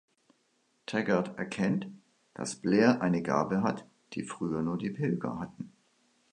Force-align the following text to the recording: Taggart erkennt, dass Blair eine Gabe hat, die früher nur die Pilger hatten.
Taggart 0.87 1.37
erkennt, 1.37 1.85
dass 2.33 2.55
Blair 2.55 3.03
eine 3.03 3.21
Gabe 3.21 3.61
hat, 3.61 3.85
die 4.13 4.23
früher 4.23 4.63
nur 4.63 4.79
die 4.79 4.89
Pilger 4.89 5.37
hatten. 5.39 5.73